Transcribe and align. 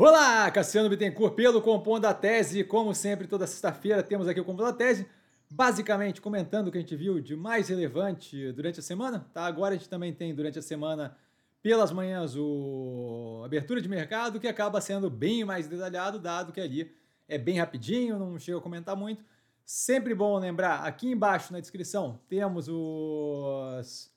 Olá, 0.00 0.48
Cassiano 0.52 0.88
Bittencourt 0.88 1.34
pelo 1.34 1.60
Compondo 1.60 2.02
da 2.02 2.14
Tese. 2.14 2.62
Como 2.62 2.94
sempre, 2.94 3.26
toda 3.26 3.48
sexta-feira 3.48 4.00
temos 4.00 4.28
aqui 4.28 4.38
o 4.38 4.44
Compondo 4.44 4.66
da 4.66 4.72
Tese, 4.72 5.08
basicamente 5.50 6.20
comentando 6.20 6.68
o 6.68 6.70
que 6.70 6.78
a 6.78 6.80
gente 6.80 6.94
viu 6.94 7.20
de 7.20 7.34
mais 7.34 7.68
relevante 7.68 8.52
durante 8.52 8.78
a 8.78 8.82
semana. 8.82 9.26
Tá? 9.34 9.44
Agora 9.44 9.74
a 9.74 9.76
gente 9.76 9.88
também 9.88 10.14
tem 10.14 10.32
durante 10.32 10.56
a 10.56 10.62
semana, 10.62 11.18
pelas 11.60 11.90
manhãs, 11.90 12.36
o 12.36 13.42
abertura 13.44 13.80
de 13.80 13.88
mercado, 13.88 14.38
que 14.38 14.46
acaba 14.46 14.80
sendo 14.80 15.10
bem 15.10 15.44
mais 15.44 15.66
detalhado, 15.66 16.20
dado 16.20 16.52
que 16.52 16.60
ali 16.60 16.94
é 17.26 17.36
bem 17.36 17.58
rapidinho, 17.58 18.20
não 18.20 18.38
chega 18.38 18.58
a 18.58 18.60
comentar 18.60 18.94
muito. 18.94 19.24
Sempre 19.64 20.14
bom 20.14 20.38
lembrar, 20.38 20.84
aqui 20.84 21.10
embaixo 21.10 21.52
na 21.52 21.58
descrição 21.58 22.20
temos 22.28 22.68
os 22.68 24.12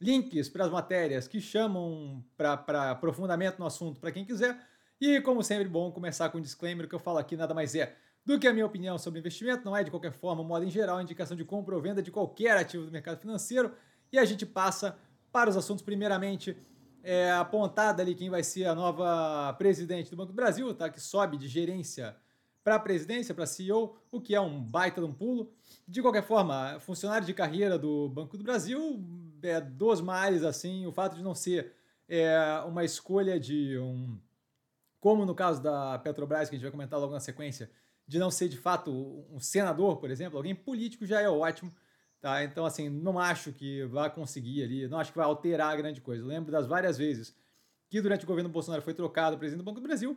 links 0.00 0.48
para 0.48 0.64
as 0.64 0.72
matérias 0.72 1.28
que 1.28 1.40
chamam 1.40 2.20
para 2.36 2.90
aprofundamento 2.90 3.60
no 3.60 3.66
assunto 3.66 4.00
para 4.00 4.10
quem 4.10 4.24
quiser. 4.24 4.68
E, 5.00 5.18
como 5.22 5.42
sempre, 5.42 5.66
bom 5.66 5.90
começar 5.90 6.28
com 6.28 6.38
um 6.38 6.42
disclaimer: 6.42 6.86
que 6.86 6.94
eu 6.94 6.98
falo 6.98 7.18
aqui 7.18 7.36
nada 7.36 7.54
mais 7.54 7.74
é 7.74 7.96
do 8.24 8.38
que 8.38 8.46
a 8.46 8.52
minha 8.52 8.66
opinião 8.66 8.98
sobre 8.98 9.18
investimento, 9.18 9.64
não 9.64 9.74
é 9.74 9.82
de 9.82 9.90
qualquer 9.90 10.12
forma, 10.12 10.44
modo 10.44 10.64
em 10.64 10.70
geral, 10.70 11.00
indicação 11.00 11.34
de 11.34 11.44
compra 11.44 11.74
ou 11.74 11.80
venda 11.80 12.02
de 12.02 12.10
qualquer 12.10 12.56
ativo 12.56 12.84
do 12.84 12.92
mercado 12.92 13.18
financeiro. 13.18 13.72
E 14.12 14.18
a 14.18 14.24
gente 14.26 14.44
passa 14.44 14.98
para 15.32 15.48
os 15.48 15.56
assuntos, 15.56 15.82
primeiramente, 15.82 16.54
é, 17.02 17.30
apontada 17.32 18.02
ali 18.02 18.14
quem 18.14 18.28
vai 18.28 18.42
ser 18.42 18.66
a 18.66 18.74
nova 18.74 19.54
presidente 19.54 20.10
do 20.10 20.16
Banco 20.16 20.32
do 20.32 20.36
Brasil, 20.36 20.74
tá? 20.74 20.90
que 20.90 21.00
sobe 21.00 21.38
de 21.38 21.48
gerência 21.48 22.14
para 22.62 22.74
a 22.74 22.78
presidência, 22.78 23.34
para 23.34 23.46
CEO, 23.46 23.96
o 24.12 24.20
que 24.20 24.34
é 24.34 24.40
um 24.40 24.60
baita 24.62 25.00
de 25.00 25.06
um 25.06 25.14
pulo. 25.14 25.50
De 25.88 26.02
qualquer 26.02 26.22
forma, 26.22 26.78
funcionário 26.80 27.26
de 27.26 27.32
carreira 27.32 27.78
do 27.78 28.08
Banco 28.10 28.36
do 28.36 28.44
Brasil 28.44 29.02
é 29.42 29.60
dos 29.62 30.02
males, 30.02 30.44
assim, 30.44 30.84
o 30.86 30.92
fato 30.92 31.16
de 31.16 31.22
não 31.22 31.34
ser 31.34 31.72
é, 32.06 32.62
uma 32.66 32.84
escolha 32.84 33.40
de 33.40 33.78
um 33.78 34.18
como 35.00 35.24
no 35.24 35.34
caso 35.34 35.62
da 35.62 35.98
Petrobras, 35.98 36.48
que 36.48 36.54
a 36.54 36.58
gente 36.58 36.64
vai 36.64 36.70
comentar 36.70 37.00
logo 37.00 37.12
na 37.12 37.20
sequência, 37.20 37.70
de 38.06 38.18
não 38.18 38.30
ser 38.30 38.48
de 38.48 38.56
fato 38.56 39.24
um 39.30 39.40
senador, 39.40 39.96
por 39.96 40.10
exemplo, 40.10 40.36
alguém 40.36 40.54
político 40.54 41.06
já 41.06 41.20
é 41.20 41.28
ótimo. 41.28 41.72
Tá? 42.20 42.44
Então, 42.44 42.66
assim, 42.66 42.90
não 42.90 43.18
acho 43.18 43.50
que 43.50 43.84
vai 43.86 44.10
conseguir 44.10 44.62
ali, 44.62 44.86
não 44.86 44.98
acho 44.98 45.10
que 45.10 45.16
vai 45.16 45.26
alterar 45.26 45.74
grande 45.76 46.02
coisa. 46.02 46.22
Eu 46.22 46.26
lembro 46.26 46.52
das 46.52 46.66
várias 46.66 46.98
vezes 46.98 47.34
que 47.88 48.00
durante 48.00 48.24
o 48.24 48.26
governo 48.26 48.50
Bolsonaro 48.50 48.82
foi 48.82 48.92
trocado 48.92 49.36
o 49.36 49.38
presidente 49.38 49.62
do 49.62 49.64
Banco 49.64 49.80
do 49.80 49.86
Brasil 49.86 50.16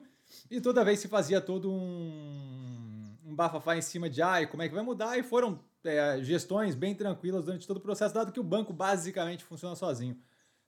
e 0.51 0.59
toda 0.59 0.83
vez 0.83 0.99
se 0.99 1.07
fazia 1.07 1.39
todo 1.39 1.71
um, 1.71 3.15
um 3.25 3.33
bafafá 3.33 3.77
em 3.77 3.81
cima 3.81 4.09
de 4.09 4.21
ai, 4.21 4.47
como 4.47 4.61
é 4.61 4.67
que 4.67 4.75
vai 4.75 4.83
mudar, 4.83 5.17
e 5.17 5.23
foram 5.23 5.59
é, 5.83 6.21
gestões 6.21 6.75
bem 6.75 6.93
tranquilas 6.93 7.45
durante 7.45 7.65
todo 7.65 7.77
o 7.77 7.81
processo, 7.81 8.13
dado 8.13 8.33
que 8.33 8.39
o 8.39 8.43
banco 8.43 8.73
basicamente 8.73 9.43
funciona 9.45 9.75
sozinho 9.75 10.19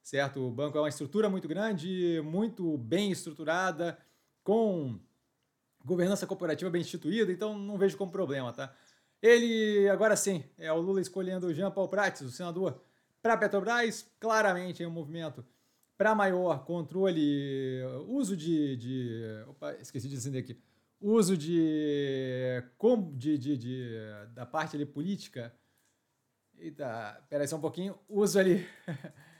certo? 0.06 0.39
O 0.39 0.52
banco 0.52 0.78
é 0.78 0.82
uma 0.82 0.88
estrutura 0.88 1.28
muito 1.28 1.48
grande, 1.48 2.22
muito 2.23 2.78
bem 2.78 3.11
estruturada, 3.11 3.98
com 4.46 5.00
governança 5.84 6.28
corporativa 6.28 6.70
bem 6.70 6.82
instituída, 6.82 7.32
então 7.32 7.58
não 7.58 7.78
vejo 7.78 7.98
como 7.98 8.12
problema, 8.12 8.54
tá? 8.54 8.74
Ele, 9.22 9.90
agora 9.90 10.16
sim, 10.16 10.44
é 10.58 10.72
o 10.72 10.80
Lula 10.80 11.02
escolhendo 11.02 11.48
o 11.48 11.54
Jean 11.54 11.72
Paul 11.72 11.90
Prats, 11.90 12.22
o 12.22 12.32
senador, 12.32 12.80
para 13.23 13.36
Petrobras, 13.36 14.08
claramente 14.20 14.84
é 14.84 14.88
um 14.88 14.92
movimento 14.92 15.44
para 15.98 16.14
maior 16.14 16.64
controle, 16.64 17.82
uso 18.08 18.38
de, 18.38 18.78
de, 18.78 19.44
Opa, 19.48 19.73
esqueci 19.82 20.08
de 20.08 20.16
dizer 20.16 20.38
aqui. 20.38 20.62
Uso 21.02 21.36
de, 21.36 22.64
de, 23.14 23.38
de, 23.38 23.58
de 23.58 24.00
da 24.34 24.46
parte 24.46 24.76
ali 24.76 24.86
política. 24.86 25.54
Eita, 26.58 27.26
peraí 27.30 27.48
só 27.48 27.58
um 27.58 27.62
pouquinho. 27.62 27.98
Uso 28.08 28.40
ali 28.40 28.68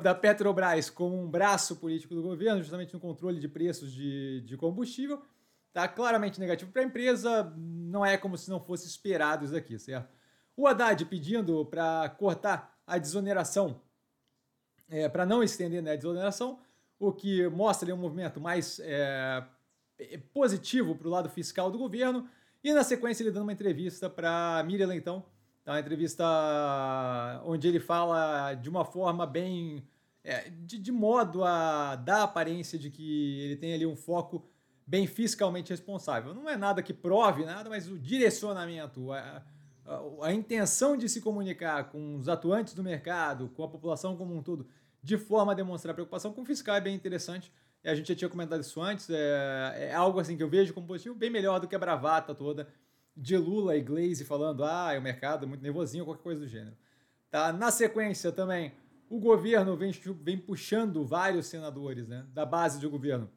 da 0.00 0.14
Petrobras 0.14 0.90
como 0.90 1.20
um 1.20 1.28
braço 1.28 1.76
político 1.76 2.14
do 2.14 2.22
governo, 2.22 2.60
justamente 2.60 2.92
no 2.92 3.00
controle 3.00 3.38
de 3.38 3.48
preços 3.48 3.92
de, 3.92 4.40
de 4.42 4.56
combustível. 4.56 5.22
Está 5.68 5.86
claramente 5.86 6.40
negativo 6.40 6.72
para 6.72 6.82
a 6.82 6.84
empresa, 6.84 7.52
não 7.56 8.04
é 8.04 8.16
como 8.16 8.36
se 8.36 8.50
não 8.50 8.60
fosse 8.60 8.88
esperado 8.88 9.44
isso 9.44 9.54
aqui, 9.54 9.78
certo? 9.78 10.12
O 10.56 10.66
Haddad 10.66 11.04
pedindo 11.04 11.64
para 11.66 12.08
cortar 12.18 12.76
a 12.86 12.98
desoneração, 12.98 13.80
é, 14.88 15.08
para 15.08 15.24
não 15.24 15.42
estender 15.42 15.82
né, 15.82 15.92
a 15.92 15.96
desoneração, 15.96 16.58
o 16.98 17.12
que 17.12 17.46
mostra 17.48 17.86
ali 17.86 17.92
um 17.92 18.00
movimento 18.00 18.40
mais 18.40 18.80
é, 18.80 19.44
positivo 20.32 20.96
para 20.96 21.06
o 21.06 21.10
lado 21.10 21.28
fiscal 21.28 21.70
do 21.70 21.78
governo. 21.78 22.28
E 22.64 22.72
na 22.72 22.82
sequência 22.82 23.22
ele 23.22 23.30
dando 23.30 23.44
uma 23.44 23.52
entrevista 23.52 24.10
para 24.10 24.64
Miriam 24.66 24.88
Leitão, 24.88 25.24
Tá 25.68 25.74
uma 25.74 25.80
entrevista 25.80 26.24
onde 27.44 27.68
ele 27.68 27.78
fala 27.78 28.54
de 28.54 28.70
uma 28.70 28.86
forma 28.86 29.26
bem. 29.26 29.86
É, 30.24 30.48
de, 30.48 30.78
de 30.78 30.90
modo 30.90 31.44
a 31.44 31.94
dar 31.94 32.20
a 32.20 32.22
aparência 32.22 32.78
de 32.78 32.90
que 32.90 33.38
ele 33.42 33.54
tem 33.54 33.74
ali 33.74 33.84
um 33.84 33.94
foco 33.94 34.48
bem 34.86 35.06
fiscalmente 35.06 35.68
responsável. 35.68 36.32
Não 36.32 36.48
é 36.48 36.56
nada 36.56 36.82
que 36.82 36.94
prove 36.94 37.44
nada, 37.44 37.68
mas 37.68 37.86
o 37.86 37.98
direcionamento, 37.98 39.12
a, 39.12 39.44
a, 39.84 40.28
a, 40.28 40.32
intenção 40.32 40.96
de 40.96 41.06
se 41.06 41.20
comunicar 41.20 41.90
com 41.90 42.16
os 42.16 42.30
atuantes 42.30 42.72
do 42.72 42.82
mercado, 42.82 43.50
com 43.50 43.62
a 43.62 43.68
população 43.68 44.16
como 44.16 44.34
um 44.34 44.42
todo, 44.42 44.66
de 45.02 45.18
forma 45.18 45.52
a 45.52 45.54
demonstrar 45.54 45.92
preocupação 45.92 46.32
com 46.32 46.40
o 46.40 46.46
fiscal 46.46 46.76
é 46.76 46.80
bem 46.80 46.94
interessante. 46.94 47.52
A 47.84 47.94
gente 47.94 48.08
já 48.08 48.14
tinha 48.14 48.30
comentado 48.30 48.62
isso 48.62 48.80
antes, 48.80 49.10
é, 49.10 49.90
é 49.90 49.94
algo 49.94 50.18
assim 50.18 50.34
que 50.34 50.42
eu 50.42 50.48
vejo 50.48 50.72
como 50.72 50.86
positivo, 50.86 51.14
bem 51.14 51.28
melhor 51.28 51.60
do 51.60 51.68
que 51.68 51.76
a 51.76 51.78
bravata 51.78 52.34
toda 52.34 52.66
de 53.18 53.36
Lula 53.36 53.76
e 53.76 53.82
Glaze 53.82 54.24
falando, 54.24 54.64
ah, 54.64 54.94
o 54.96 55.02
mercado 55.02 55.44
é 55.44 55.48
muito 55.48 55.62
nervosinho, 55.62 56.04
qualquer 56.04 56.22
coisa 56.22 56.40
do 56.40 56.46
gênero. 56.46 56.76
Tá? 57.30 57.52
Na 57.52 57.70
sequência 57.70 58.30
também, 58.30 58.72
o 59.10 59.18
governo 59.18 59.76
vem, 59.76 59.90
vem 60.22 60.38
puxando 60.38 61.04
vários 61.04 61.46
senadores 61.46 62.06
né, 62.06 62.24
da 62.32 62.46
base 62.46 62.80
do 62.80 62.88
governo 62.88 63.30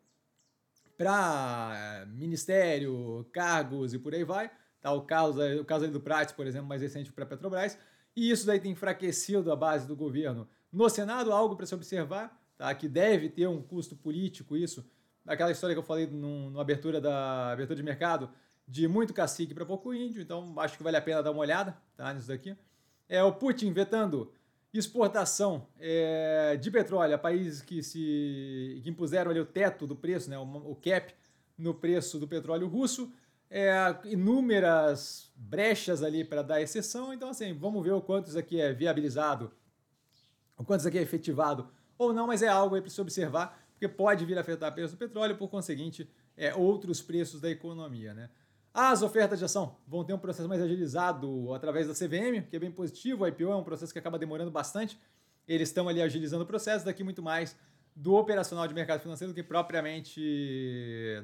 para 0.98 1.72
eh, 1.74 2.06
ministério, 2.06 3.28
cargos 3.32 3.94
e 3.94 3.98
por 3.98 4.14
aí 4.14 4.24
vai. 4.24 4.52
Tá? 4.80 4.92
O, 4.92 5.02
caso, 5.02 5.42
o 5.60 5.66
caso 5.66 5.88
do 5.88 6.00
Prates, 6.00 6.34
por 6.34 6.46
exemplo, 6.46 6.68
mais 6.68 6.82
recente 6.82 7.12
para 7.12 7.24
a 7.24 7.28
Petrobras. 7.28 7.78
E 8.16 8.30
isso 8.30 8.46
daí 8.46 8.60
tem 8.60 8.72
enfraquecido 8.72 9.52
a 9.52 9.56
base 9.56 9.88
do 9.88 9.96
governo 9.96 10.48
no 10.72 10.90
Senado, 10.90 11.32
algo 11.32 11.56
para 11.56 11.66
se 11.66 11.74
observar, 11.74 12.40
tá? 12.58 12.74
que 12.76 12.88
deve 12.88 13.30
ter 13.30 13.48
um 13.48 13.62
custo 13.62 13.96
político 13.96 14.56
isso. 14.56 14.86
Aquela 15.26 15.52
história 15.52 15.76
que 15.76 15.80
eu 15.80 15.84
falei 15.84 16.08
no, 16.08 16.52
no 16.52 16.60
abertura 16.60 17.02
da 17.02 17.52
abertura 17.52 17.76
de 17.76 17.84
mercado, 17.84 18.30
de 18.72 18.88
muito 18.88 19.14
cacique 19.14 19.54
para 19.54 19.66
pouco 19.66 19.94
índio, 19.94 20.22
então 20.22 20.58
acho 20.58 20.78
que 20.78 20.84
vale 20.84 20.96
a 20.96 21.02
pena 21.02 21.22
dar 21.22 21.32
uma 21.32 21.42
olhada 21.42 21.78
tá, 21.98 22.14
nisso 22.14 22.30
daqui. 22.30 22.56
É 23.10 23.22
o 23.22 23.34
Putin 23.34 23.74
vetando 23.74 24.32
exportação 24.74 25.68
é, 25.78 26.56
de 26.56 26.72
petróleo 26.72 27.14
a 27.14 27.18
países 27.18 27.62
que 27.62 27.84
se 27.84 28.80
que 28.82 28.90
impuseram 28.90 29.30
ali 29.30 29.42
o 29.42 29.46
teto 29.46 29.86
do 29.86 29.94
preço, 29.94 30.30
né, 30.30 30.40
o, 30.40 30.44
o 30.44 30.76
cap 30.78 31.14
no 31.58 31.74
preço 31.74 32.18
do 32.18 32.26
petróleo 32.26 32.66
russo, 32.70 33.12
é, 33.50 33.70
inúmeras 34.06 35.30
brechas 35.36 36.02
ali 36.02 36.24
para 36.24 36.42
dar 36.42 36.62
exceção. 36.62 37.14
Então, 37.14 37.28
assim, 37.28 37.54
vamos 37.54 37.84
ver 37.84 37.92
o 37.92 38.02
quanto 38.02 38.28
isso 38.30 38.40
aqui 38.40 38.62
é 38.62 38.72
viabilizado, 38.72 39.52
o 40.58 40.64
quanto 40.64 40.80
isso 40.80 40.88
aqui 40.88 40.98
é 40.98 41.02
efetivado 41.02 41.68
ou 41.98 42.14
não, 42.14 42.26
mas 42.26 42.42
é 42.42 42.48
algo 42.48 42.76
aí 42.76 42.82
para 42.82 42.90
se 42.90 43.02
observar, 43.02 43.62
porque 43.74 43.90
pode 43.90 44.24
vir 44.24 44.38
a 44.38 44.42
afetar 44.42 44.72
o 44.72 44.74
preço 44.74 44.96
do 44.96 44.98
petróleo, 44.98 45.36
por 45.36 45.50
conseguinte, 45.50 46.10
é, 46.38 46.56
outros 46.56 47.02
preços 47.02 47.42
da 47.42 47.50
economia, 47.50 48.14
né? 48.14 48.30
As 48.74 49.02
ofertas 49.02 49.38
de 49.38 49.44
ação 49.44 49.76
vão 49.86 50.04
ter 50.04 50.14
um 50.14 50.18
processo 50.18 50.48
mais 50.48 50.62
agilizado 50.62 51.54
através 51.54 51.88
da 51.88 51.94
CVM, 51.94 52.48
que 52.50 52.56
é 52.56 52.60
bem 52.60 52.72
positivo. 52.72 53.24
O 53.24 53.28
IPO 53.28 53.52
é 53.52 53.56
um 53.56 53.64
processo 53.64 53.92
que 53.92 54.00
acaba 54.00 54.18
demorando 54.18 54.50
bastante. 54.50 54.98
Eles 55.46 55.68
estão 55.68 55.90
ali 55.90 56.02
agilizando 56.02 56.44
o 56.44 56.48
processo, 56.48 56.86
daqui 56.86 57.04
muito 57.04 57.22
mais 57.22 57.58
do 57.94 58.14
operacional 58.14 58.66
de 58.68 58.74
mercado 58.74 59.02
financeiro 59.02 59.34
do 59.34 59.36
que 59.36 59.44
propriamente 59.44 60.22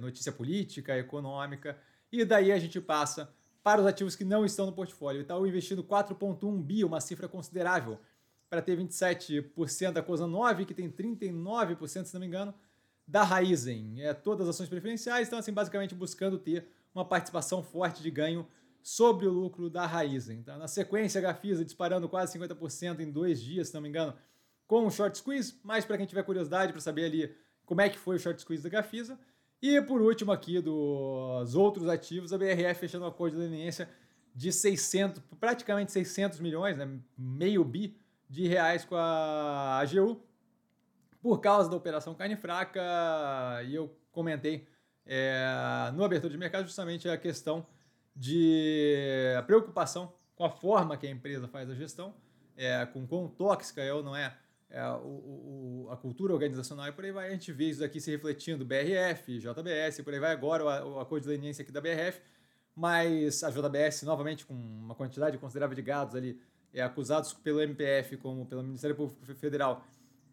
notícia 0.02 0.32
política, 0.34 0.98
econômica. 0.98 1.78
E 2.12 2.26
daí 2.26 2.52
a 2.52 2.60
gente 2.60 2.82
passa 2.82 3.34
para 3.64 3.80
os 3.80 3.88
ativos 3.88 4.16
que 4.16 4.26
não 4.26 4.46
estão 4.46 4.66
no 4.66 4.74
portfólio. 4.74 5.22
Itaú 5.22 5.48
investindo 5.48 5.82
4,1 5.82 6.62
bi, 6.62 6.84
uma 6.84 7.00
cifra 7.00 7.30
considerável, 7.30 7.98
para 8.50 8.62
ter 8.62 8.78
27% 8.78 9.92
da 9.94 10.02
Coisa 10.02 10.28
9, 10.28 10.66
que 10.66 10.74
tem 10.74 10.90
39%, 10.90 12.06
se 12.06 12.14
não 12.14 12.20
me 12.20 12.28
engano, 12.28 12.54
da 13.08 13.24
Raizen. 13.24 14.02
É 14.02 14.14
todas 14.14 14.50
as 14.50 14.56
ações 14.56 14.68
preferenciais, 14.68 15.28
então 15.28 15.40
assim, 15.40 15.54
basicamente 15.54 15.96
buscando 15.96 16.38
ter 16.38 16.68
uma 16.98 17.06
participação 17.06 17.64
forte 17.64 18.02
de 18.02 18.12
ganho 18.12 18.48
sobre 18.82 19.28
o 19.28 19.32
lucro 19.32 19.70
da 19.70 19.86
Raizen. 19.86 20.42
Tá? 20.44 20.58
Na 20.58 20.68
sequência, 20.68 21.20
a 21.20 21.22
Gafisa 21.22 21.64
disparando 21.64 22.08
quase 22.08 22.38
50% 22.38 23.00
em 23.00 23.12
dois 23.12 23.42
dias, 23.42 23.68
se 23.68 23.74
não 23.74 23.82
me 23.82 23.90
engano, 23.90 24.14
com 24.66 24.86
o 24.86 24.92
short 24.92 25.18
squeeze, 25.18 25.60
mas 25.64 25.86
para 25.86 25.98
quem 25.98 26.06
tiver 26.06 26.24
curiosidade 26.24 26.72
para 26.72 26.82
saber 26.82 27.06
ali 27.06 27.36
como 27.66 27.82
é 27.82 27.90
que 27.90 27.98
foi 27.98 28.16
o 28.16 28.20
short 28.20 28.40
squeeze 28.42 28.64
da 28.64 28.70
Gafisa. 28.70 29.20
E 29.62 29.82
por 29.82 30.02
último 30.02 30.32
aqui 30.32 30.62
dos 30.62 31.56
outros 31.56 31.88
ativos, 31.88 32.32
a 32.32 32.38
BRF 32.38 32.80
fechando 32.80 33.06
um 33.06 33.08
acordo 33.08 33.36
de 33.36 33.44
leniência 33.44 33.90
de 34.34 34.52
600, 34.52 35.22
praticamente 35.40 35.92
600 35.92 36.40
milhões, 36.40 36.78
né, 36.78 36.88
meio 37.18 37.64
bi 37.64 37.98
de 38.30 38.48
reais 38.48 38.86
com 38.86 38.96
a 38.96 39.80
AGU, 39.80 40.22
por 41.22 41.40
causa 41.40 41.70
da 41.70 41.76
operação 41.76 42.14
carne 42.14 42.36
fraca, 42.36 42.82
e 43.66 43.74
eu 43.74 43.98
comentei 44.12 44.68
é, 45.08 45.92
no 45.94 46.04
abertura 46.04 46.32
de 46.32 46.38
mercado 46.38 46.66
justamente 46.66 47.08
a 47.10 47.18
questão 47.18 47.66
de 48.16 48.96
preocupação 49.46 50.14
com 50.36 50.44
a 50.46 50.50
forma 50.50 50.98
que 50.98 51.08
a 51.08 51.10
empresa 51.10 51.48
faz 51.48 51.70
a 51.70 51.76
gestão, 51.76 52.14
é, 52.56 52.86
com 52.86 53.08
quão 53.08 53.28
tóxica 53.28 53.82
é 53.82 53.94
ou 53.94 54.04
não 54.04 54.16
é 54.16 54.36
é, 54.70 54.86
o, 54.90 55.86
o, 55.86 55.88
a 55.92 55.98
cultura 55.98 56.34
organizacional 56.34 56.88
e 56.88 56.92
por 56.92 57.06
aí 57.06 57.12
vai. 57.12 57.28
A 57.28 57.32
gente 57.32 57.52
vê 57.52 57.70
isso 57.70 57.84
aqui 57.84 58.00
se 58.00 58.12
refletindo, 58.12 58.66
BRF, 58.66 59.40
JBS, 59.40 60.02
por 60.02 60.14
aí 60.14 60.20
vai 60.20 60.32
agora 60.32 60.86
o, 60.86 60.96
o 60.96 61.00
acordo 61.00 61.24
de 61.24 61.30
leniência 61.30 61.62
aqui 61.62 61.72
da 61.72 61.80
BRF, 61.80 62.22
mas 62.76 63.44
a 63.44 63.50
JBS, 63.50 64.04
novamente, 64.04 64.46
com 64.46 64.54
uma 64.54 64.96
quantidade 64.96 65.38
considerável 65.38 65.76
de 65.76 65.82
gados 65.82 66.16
ali, 66.16 66.40
é, 66.74 66.82
acusados 66.82 67.34
pelo 67.34 67.62
MPF, 67.62 68.18
como 68.18 68.46
pelo 68.46 68.62
Ministério 68.62 68.96
Público 68.96 69.36
Federal, 69.36 69.86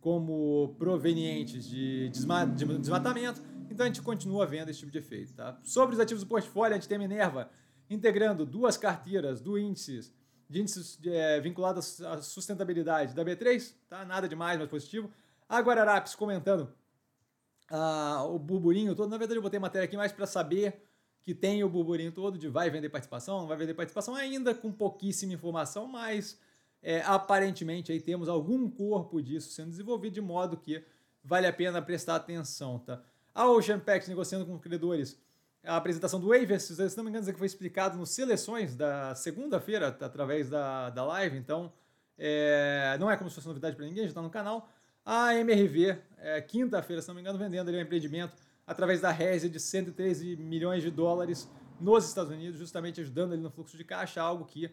como 0.05 0.75
provenientes 0.77 1.65
de, 1.65 2.11
desma 2.11 2.45
de 2.45 2.67
desmatamento, 2.77 3.41
então 3.71 3.85
a 3.85 3.87
gente 3.87 4.03
continua 4.03 4.45
vendo 4.45 4.69
esse 4.69 4.81
tipo 4.81 4.93
de 4.93 4.99
efeito. 4.99 5.33
Tá? 5.33 5.59
Sobre 5.63 5.95
os 5.95 6.01
ativos 6.01 6.23
do 6.23 6.29
portfólio, 6.29 6.77
a 6.77 6.79
gente 6.79 6.87
tem 6.87 6.99
Minerva 6.99 7.51
integrando 7.89 8.45
duas 8.45 8.77
carteiras 8.77 9.41
do 9.41 9.59
índices 9.59 10.15
de 10.47 10.61
índices 10.61 11.01
é, 11.07 11.41
vinculados 11.41 12.03
à 12.03 12.21
sustentabilidade 12.21 13.15
da 13.15 13.25
B3, 13.25 13.75
tá? 13.89 14.05
nada 14.05 14.29
demais, 14.29 14.59
mas 14.59 14.69
positivo. 14.69 15.11
A 15.49 15.59
Guararapes 15.61 16.15
comentando 16.15 16.71
ah, 17.71 18.25
o 18.27 18.39
burburinho 18.39 18.95
todo. 18.95 19.09
Na 19.09 19.17
verdade, 19.17 19.39
eu 19.39 19.43
botei 19.43 19.59
matéria 19.59 19.87
aqui 19.87 19.97
mais 19.97 20.13
para 20.13 20.27
saber 20.27 20.83
que 21.23 21.35
tem 21.35 21.65
o 21.65 21.69
burburinho 21.69 22.13
todo 22.13 22.37
de 22.37 22.47
vai 22.47 22.69
vender 22.69 22.91
participação, 22.91 23.41
não 23.41 23.49
vai 23.49 23.57
vender 23.57 23.73
participação, 23.73 24.15
ainda 24.15 24.55
com 24.55 24.71
pouquíssima 24.71 25.33
informação, 25.33 25.89
mas 25.89 26.39
é, 26.85 27.01
aparentemente 27.01 27.91
aí 27.91 27.99
temos 27.99 28.29
algum 28.29 28.71
corpo 28.71 29.23
disso 29.23 29.51
sendo 29.51 29.71
desenvolvido 29.71 30.13
de 30.13 30.21
modo 30.21 30.57
que 30.57 30.85
vale 31.25 31.47
a 31.47 31.53
pena 31.53 31.81
prestar 31.81 32.17
atenção. 32.17 32.79
Tá? 32.79 33.03
A 33.35 33.49
Ocean 33.49 33.81
Pact 33.81 34.09
negociando 34.09 34.45
com 34.45 34.59
credores 34.59 35.19
a 35.65 35.77
apresentação 35.77 36.21
do 36.21 36.29
Waver, 36.29 36.61
se 36.61 36.97
não 36.97 37.05
me 37.05 37.11
engano, 37.11 37.25
que 37.25 37.39
foi 37.39 37.47
explicado 37.47 37.97
nos 37.97 38.11
seleções 38.11 38.77
da 38.77 39.15
segunda-feira, 39.15 39.89
através 39.89 40.51
da, 40.51 40.91
da 40.91 41.03
live, 41.07 41.39
então 41.39 41.73
é, 42.19 42.99
não 43.01 43.11
é 43.11 43.17
como 43.17 43.31
se 43.31 43.37
fosse 43.37 43.49
novidade 43.49 43.75
para 43.75 43.87
ninguém, 43.87 44.05
já 44.05 44.11
está 44.11 44.21
no 44.21 44.29
canal. 44.29 44.69
A 45.03 45.35
MRV, 45.35 45.99
é, 46.19 46.41
quinta-feira, 46.43 47.01
se 47.01 47.09
não 47.09 47.15
me 47.15 47.23
engano, 47.23 47.39
vendendo 47.39 47.69
ali 47.69 47.79
um 47.79 47.81
empreendimento 47.81 48.35
através 48.67 49.01
da 49.01 49.11
Reze 49.11 49.49
de 49.49 49.59
113 49.59 50.37
milhões 50.37 50.83
de 50.83 50.91
dólares 50.91 51.51
nos 51.81 52.07
Estados 52.07 52.31
Unidos, 52.31 52.59
justamente 52.59 53.01
ajudando 53.01 53.33
ali 53.33 53.41
no 53.41 53.51
fluxo 53.51 53.77
de 53.77 53.85
caixa, 53.85 54.21
algo 54.21 54.45
que 54.45 54.71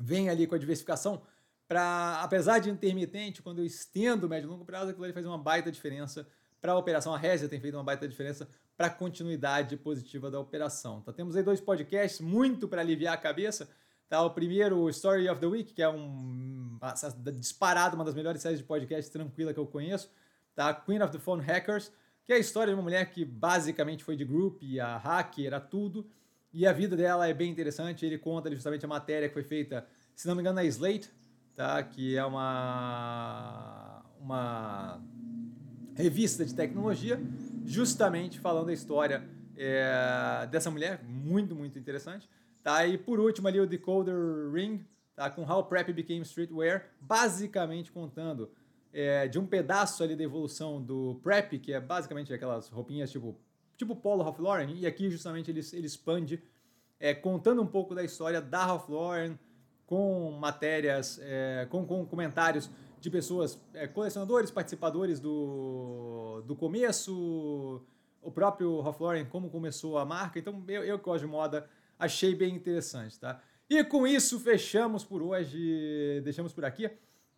vem 0.00 0.30
ali 0.30 0.46
com 0.46 0.54
a 0.54 0.58
diversificação 0.58 1.22
para, 1.68 2.20
apesar 2.22 2.58
de 2.58 2.68
intermitente, 2.68 3.42
quando 3.42 3.60
eu 3.60 3.64
estendo 3.64 4.28
médio 4.28 4.48
e 4.48 4.50
longo 4.50 4.64
prazo, 4.64 4.90
aquilo 4.90 5.04
ali 5.04 5.12
faz 5.12 5.24
uma 5.24 5.38
baita 5.38 5.70
diferença 5.70 6.26
para 6.60 6.72
a 6.72 6.76
operação. 6.76 7.14
A 7.14 7.18
Resia 7.18 7.48
tem 7.48 7.60
feito 7.60 7.76
uma 7.76 7.84
baita 7.84 8.08
diferença 8.08 8.48
para 8.76 8.88
a 8.88 8.90
continuidade 8.90 9.76
positiva 9.76 10.30
da 10.30 10.40
operação. 10.40 11.00
Tá? 11.00 11.12
Temos 11.12 11.36
aí 11.36 11.44
dois 11.44 11.60
podcasts 11.60 12.20
muito 12.20 12.66
para 12.66 12.80
aliviar 12.80 13.14
a 13.14 13.16
cabeça. 13.16 13.70
Tá? 14.08 14.20
O 14.22 14.30
primeiro, 14.30 14.78
o 14.78 14.90
Story 14.90 15.28
of 15.28 15.40
the 15.40 15.46
Week, 15.46 15.72
que 15.72 15.80
é 15.80 15.88
um 15.88 16.76
disparado, 17.34 17.94
uma 17.94 18.04
das 18.04 18.14
melhores 18.16 18.42
séries 18.42 18.58
de 18.58 18.64
podcast 18.64 19.08
tranquila 19.10 19.54
que 19.54 19.60
eu 19.60 19.66
conheço. 19.66 20.10
Tá? 20.56 20.74
Queen 20.74 21.00
of 21.00 21.12
the 21.12 21.20
Phone 21.20 21.40
Hackers, 21.40 21.92
que 22.24 22.32
é 22.32 22.36
a 22.36 22.38
história 22.40 22.72
de 22.72 22.74
uma 22.74 22.82
mulher 22.82 23.08
que 23.12 23.24
basicamente 23.24 24.02
foi 24.02 24.16
de 24.16 24.24
group, 24.24 24.60
a 24.82 24.96
hacker, 24.96 25.46
era 25.46 25.60
tudo. 25.60 26.10
E 26.52 26.66
a 26.66 26.72
vida 26.72 26.96
dela 26.96 27.28
é 27.28 27.34
bem 27.34 27.50
interessante. 27.50 28.04
Ele 28.04 28.18
conta 28.18 28.50
justamente 28.50 28.84
a 28.84 28.88
matéria 28.88 29.28
que 29.28 29.34
foi 29.34 29.44
feita, 29.44 29.86
se 30.14 30.26
não 30.26 30.34
me 30.34 30.40
engano, 30.40 30.56
na 30.56 30.64
Slate, 30.64 31.10
tá? 31.54 31.82
que 31.82 32.16
é 32.16 32.24
uma, 32.24 34.02
uma 34.20 35.00
revista 35.94 36.44
de 36.44 36.54
tecnologia 36.54 37.20
justamente 37.64 38.40
falando 38.40 38.70
a 38.70 38.72
história 38.72 39.22
é, 39.56 40.48
dessa 40.50 40.70
mulher, 40.70 41.02
muito, 41.04 41.54
muito 41.54 41.78
interessante. 41.78 42.28
Tá? 42.62 42.86
E 42.86 42.98
por 42.98 43.20
último 43.20 43.46
ali 43.46 43.60
o 43.60 43.66
Decoder 43.66 44.50
Ring, 44.52 44.84
tá? 45.14 45.30
com 45.30 45.42
How 45.42 45.64
Prep 45.64 45.92
Became 45.92 46.22
Streetwear, 46.22 46.86
basicamente 47.00 47.92
contando 47.92 48.50
é, 48.92 49.28
de 49.28 49.38
um 49.38 49.46
pedaço 49.46 50.02
ali 50.02 50.16
da 50.16 50.24
evolução 50.24 50.82
do 50.82 51.20
Prep, 51.22 51.58
que 51.58 51.72
é 51.72 51.80
basicamente 51.80 52.32
aquelas 52.32 52.68
roupinhas 52.68 53.10
tipo, 53.10 53.38
tipo 53.80 53.96
Polo 53.96 54.22
Ralph 54.22 54.38
Lauren, 54.38 54.74
e 54.74 54.86
aqui 54.86 55.10
justamente 55.10 55.50
ele, 55.50 55.60
ele 55.72 55.86
expande, 55.86 56.42
é, 56.98 57.14
contando 57.14 57.62
um 57.62 57.66
pouco 57.66 57.94
da 57.94 58.04
história 58.04 58.38
da 58.40 58.66
Ralph 58.66 58.90
Lauren, 58.90 59.38
com 59.86 60.32
matérias, 60.32 61.18
é, 61.22 61.66
com, 61.70 61.86
com 61.86 62.04
comentários 62.06 62.70
de 63.00 63.10
pessoas, 63.10 63.58
é, 63.72 63.86
colecionadores, 63.88 64.50
participadores 64.50 65.18
do, 65.18 66.42
do 66.46 66.54
começo, 66.54 67.82
o 68.20 68.30
próprio 68.30 68.80
Ralph 68.82 69.00
Lauren, 69.00 69.24
como 69.24 69.48
começou 69.48 69.96
a 69.96 70.04
marca. 70.04 70.38
Então, 70.38 70.62
eu, 70.68 70.84
eu 70.84 70.98
que 70.98 71.04
gosto 71.06 71.24
de 71.24 71.30
moda, 71.30 71.66
achei 71.98 72.34
bem 72.34 72.54
interessante, 72.54 73.18
tá? 73.18 73.40
E 73.68 73.82
com 73.82 74.06
isso, 74.06 74.38
fechamos 74.38 75.04
por 75.04 75.22
hoje, 75.22 76.20
deixamos 76.22 76.52
por 76.52 76.66
aqui, 76.66 76.90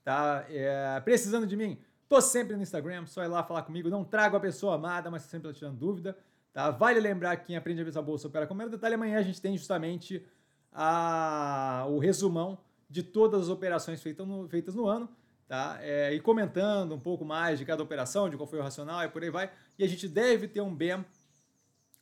tá? 0.03 0.45
É, 0.49 1.01
precisando 1.05 1.47
de 1.47 1.57
mim, 1.57 1.79
tô 2.09 2.21
sempre 2.21 2.57
no 2.57 2.63
Instagram, 2.63 3.07
só 3.07 3.23
ir 3.23 3.29
lá 3.29 3.45
falar 3.45 3.63
comigo, 3.63 3.89
não 3.89 4.03
trago 4.03 4.37
a 4.37 4.41
pessoa 4.41 4.75
amada, 4.75 5.09
mas 5.09 5.23
sempre 5.23 5.53
tirando 5.53 5.79
dúvida, 5.79 6.19
tá? 6.53 6.71
Vale 6.71 7.01
lembrar 7.01 7.37
que 7.37 7.47
quem 7.47 7.57
aprende 7.57 7.81
a 7.81 7.85
ver 7.85 7.97
a 7.97 8.03
bolsa 8.03 8.29
opera 8.29 8.47
com 8.47 8.55
o 8.55 8.69
detalhe, 8.69 8.95
amanhã 8.95 9.19
a 9.19 9.23
gente 9.23 9.41
tem 9.41 9.57
justamente 9.57 10.25
a, 10.73 11.87
o 11.89 11.99
resumão 11.99 12.59
de 12.89 13.03
todas 13.03 13.43
as 13.43 13.49
operações 13.49 14.03
feitas 14.03 14.27
no, 14.27 14.49
feitas 14.49 14.75
no 14.75 14.87
ano, 14.87 15.09
tá? 15.49 15.79
É, 15.81 16.13
e 16.13 16.21
comentando 16.21 16.95
um 16.95 17.01
pouco 17.01 17.25
mais 17.25 17.59
de 17.59 17.65
cada 17.65 17.83
operação, 17.83 18.29
de 18.29 18.37
qual 18.37 18.47
foi 18.47 18.59
o 18.59 18.63
racional 18.63 19.03
e 19.03 19.09
por 19.09 19.23
aí 19.23 19.31
vai. 19.31 19.51
E 19.79 19.85
a 19.85 19.89
gente 19.89 20.07
deve 20.09 20.47
ter 20.47 20.61
um 20.61 20.75
BEM, 20.75 21.05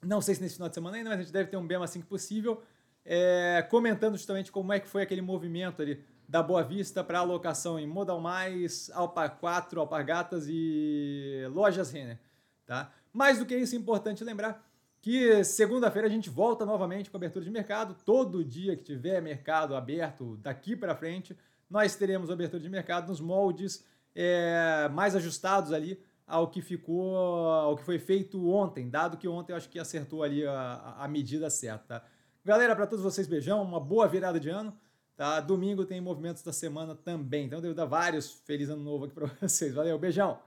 não 0.02 0.20
sei 0.20 0.34
se 0.34 0.42
nesse 0.42 0.54
final 0.54 0.68
de 0.68 0.74
semana 0.74 0.96
ainda, 0.96 1.10
mas 1.10 1.18
a 1.20 1.22
gente 1.22 1.32
deve 1.32 1.48
ter 1.50 1.56
um 1.56 1.66
BEM 1.66 1.82
assim 1.82 2.00
que 2.00 2.06
possível, 2.06 2.62
é, 3.04 3.66
comentando 3.70 4.16
justamente 4.16 4.50
como 4.50 4.72
é 4.72 4.80
que 4.80 4.88
foi 4.88 5.02
aquele 5.02 5.22
movimento 5.22 5.80
ali 5.80 6.02
da 6.28 6.42
Boa 6.42 6.62
Vista 6.62 7.02
para 7.02 7.18
alocação 7.18 7.78
em 7.78 7.86
Modal 7.86 8.20
Mais, 8.20 8.88
Alpar 8.94 9.36
4, 9.38 9.80
Alpargatas 9.80 10.46
e 10.48 11.44
Lojas 11.52 11.90
Renner, 11.90 12.20
tá? 12.70 12.92
Mais 13.12 13.40
do 13.40 13.44
que 13.44 13.56
isso, 13.56 13.74
é 13.74 13.78
importante 13.78 14.22
lembrar 14.22 14.64
que 15.02 15.42
segunda-feira 15.42 16.06
a 16.06 16.10
gente 16.10 16.30
volta 16.30 16.64
novamente 16.64 17.10
com 17.10 17.16
abertura 17.16 17.44
de 17.44 17.50
mercado. 17.50 17.96
Todo 18.04 18.44
dia 18.44 18.76
que 18.76 18.84
tiver 18.84 19.20
mercado 19.20 19.74
aberto 19.74 20.36
daqui 20.36 20.76
para 20.76 20.94
frente, 20.94 21.36
nós 21.68 21.96
teremos 21.96 22.30
abertura 22.30 22.62
de 22.62 22.68
mercado 22.68 23.08
nos 23.08 23.20
moldes 23.20 23.84
é, 24.14 24.88
mais 24.92 25.16
ajustados 25.16 25.72
ali 25.72 26.00
ao 26.24 26.46
que 26.46 26.62
ficou, 26.62 27.16
ao 27.16 27.76
que 27.76 27.82
foi 27.82 27.98
feito 27.98 28.48
ontem, 28.48 28.88
dado 28.88 29.16
que 29.16 29.26
ontem 29.26 29.50
eu 29.50 29.56
acho 29.56 29.68
que 29.68 29.80
acertou 29.80 30.22
ali 30.22 30.46
a, 30.46 30.94
a 30.96 31.08
medida 31.08 31.50
certa. 31.50 32.04
Galera, 32.44 32.76
para 32.76 32.86
todos 32.86 33.02
vocês, 33.02 33.26
beijão, 33.26 33.60
uma 33.64 33.80
boa 33.80 34.06
virada 34.06 34.38
de 34.38 34.48
ano. 34.48 34.72
Tá? 35.16 35.40
Domingo 35.40 35.84
tem 35.84 36.00
movimentos 36.00 36.42
da 36.44 36.52
semana 36.52 36.94
também, 36.94 37.46
então 37.46 37.60
devo 37.60 37.74
dar 37.74 37.84
vários 37.84 38.30
feliz 38.46 38.70
ano 38.70 38.82
novo 38.82 39.06
aqui 39.06 39.14
para 39.14 39.26
vocês. 39.42 39.74
Valeu, 39.74 39.98
beijão! 39.98 40.40